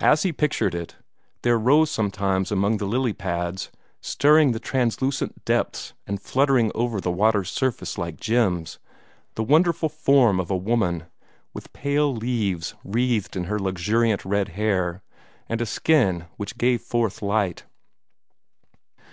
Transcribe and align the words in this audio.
As 0.00 0.22
he 0.22 0.32
pictured 0.32 0.76
it, 0.76 0.94
there 1.42 1.58
rose 1.58 1.90
sometimes 1.90 2.50
from 2.50 2.58
among 2.58 2.76
the 2.76 2.84
lily 2.86 3.12
pads, 3.12 3.72
stirring 4.00 4.52
the 4.52 4.60
translucent 4.60 5.44
depths 5.44 5.92
and 6.06 6.22
fluttering 6.22 6.70
over 6.72 7.00
the 7.00 7.10
water's 7.10 7.50
surface 7.50 7.94
drops 7.94 7.98
like 7.98 8.20
gems, 8.20 8.78
the 9.34 9.42
wonderful 9.42 9.88
form 9.88 10.38
of 10.38 10.52
a 10.52 10.56
woman, 10.56 11.06
with 11.52 11.72
pale 11.72 12.14
leaves 12.14 12.74
wreathed 12.84 13.34
in 13.34 13.42
her 13.50 13.58
luxuriant 13.58 14.24
red 14.24 14.50
hair, 14.50 15.02
and 15.48 15.60
a 15.60 15.66
skin 15.66 16.26
which 16.36 16.58
gave 16.58 16.80
forth 16.80 17.20
light. 17.20 17.64